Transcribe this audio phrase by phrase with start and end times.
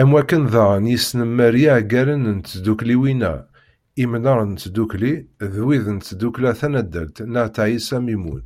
[0.00, 3.34] Am wakken daɣen yesnemmer iɛeggalen n tdukkliwin-a
[4.02, 5.14] Imnar n Tdukli
[5.52, 8.44] d wid n tdukkla tanaddalt n wat Ɛisa Mimun.